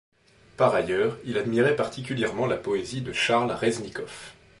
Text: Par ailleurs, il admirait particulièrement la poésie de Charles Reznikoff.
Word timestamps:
Par 0.57 0.73
ailleurs, 0.73 1.19
il 1.25 1.37
admirait 1.37 1.75
particulièrement 1.75 2.47
la 2.47 2.57
poésie 2.57 3.01
de 3.03 3.13
Charles 3.13 3.51
Reznikoff. 3.51 4.33